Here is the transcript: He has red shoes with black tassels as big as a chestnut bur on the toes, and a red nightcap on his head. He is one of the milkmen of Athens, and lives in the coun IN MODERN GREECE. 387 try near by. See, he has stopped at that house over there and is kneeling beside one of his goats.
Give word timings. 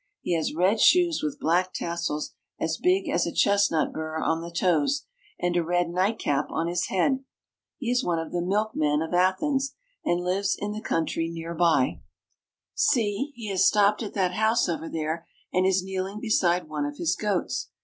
He 0.21 0.33
has 0.35 0.55
red 0.55 0.79
shoes 0.79 1.21
with 1.21 1.39
black 1.39 1.73
tassels 1.75 2.33
as 2.59 2.79
big 2.81 3.07
as 3.07 3.27
a 3.27 3.31
chestnut 3.31 3.93
bur 3.93 4.19
on 4.19 4.41
the 4.41 4.49
toes, 4.49 5.05
and 5.39 5.55
a 5.55 5.63
red 5.63 5.91
nightcap 5.91 6.47
on 6.49 6.65
his 6.65 6.87
head. 6.87 7.23
He 7.77 7.91
is 7.91 8.03
one 8.03 8.17
of 8.17 8.31
the 8.31 8.41
milkmen 8.41 9.03
of 9.03 9.13
Athens, 9.13 9.75
and 10.03 10.23
lives 10.23 10.55
in 10.59 10.71
the 10.71 10.81
coun 10.81 11.05
IN 11.05 11.05
MODERN 11.05 11.05
GREECE. 11.05 11.33
387 11.33 11.33
try 11.35 11.41
near 11.43 11.53
by. 11.53 12.01
See, 12.73 13.31
he 13.35 13.49
has 13.49 13.67
stopped 13.67 14.01
at 14.01 14.15
that 14.15 14.33
house 14.33 14.67
over 14.67 14.89
there 14.89 15.27
and 15.53 15.67
is 15.67 15.83
kneeling 15.83 16.19
beside 16.19 16.67
one 16.67 16.87
of 16.87 16.97
his 16.97 17.15
goats. 17.15 17.69